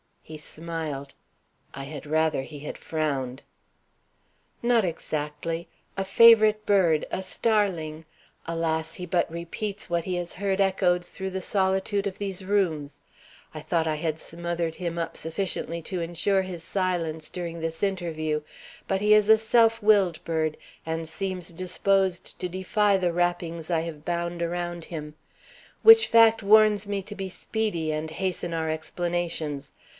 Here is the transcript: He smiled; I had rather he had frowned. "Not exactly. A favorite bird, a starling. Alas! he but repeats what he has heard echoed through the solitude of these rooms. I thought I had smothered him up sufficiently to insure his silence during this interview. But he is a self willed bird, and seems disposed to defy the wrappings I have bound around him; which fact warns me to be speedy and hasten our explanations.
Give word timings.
He 0.23 0.37
smiled; 0.37 1.13
I 1.75 1.83
had 1.83 2.05
rather 2.07 2.41
he 2.43 2.59
had 2.59 2.77
frowned. 2.77 3.43
"Not 4.63 4.85
exactly. 4.85 5.67
A 5.97 6.05
favorite 6.05 6.65
bird, 6.65 7.05
a 7.11 7.21
starling. 7.21 8.05
Alas! 8.47 8.95
he 8.95 9.05
but 9.05 9.29
repeats 9.29 9.89
what 9.89 10.05
he 10.05 10.15
has 10.15 10.35
heard 10.35 10.61
echoed 10.61 11.05
through 11.05 11.31
the 11.31 11.41
solitude 11.41 12.07
of 12.07 12.17
these 12.17 12.45
rooms. 12.45 13.01
I 13.53 13.59
thought 13.59 13.87
I 13.87 13.95
had 13.95 14.19
smothered 14.19 14.75
him 14.75 14.97
up 14.97 15.17
sufficiently 15.17 15.81
to 15.83 15.99
insure 16.01 16.43
his 16.43 16.63
silence 16.63 17.29
during 17.29 17.59
this 17.59 17.83
interview. 17.83 18.41
But 18.87 19.01
he 19.01 19.13
is 19.13 19.27
a 19.27 19.37
self 19.37 19.83
willed 19.83 20.23
bird, 20.23 20.55
and 20.85 21.07
seems 21.07 21.49
disposed 21.49 22.39
to 22.39 22.47
defy 22.49 22.95
the 22.97 23.11
wrappings 23.13 23.69
I 23.69 23.81
have 23.81 24.05
bound 24.05 24.41
around 24.41 24.85
him; 24.85 25.13
which 25.83 26.07
fact 26.07 26.41
warns 26.41 26.87
me 26.87 27.03
to 27.03 27.13
be 27.15 27.29
speedy 27.29 27.91
and 27.91 28.09
hasten 28.09 28.53
our 28.53 28.69
explanations. 28.69 29.73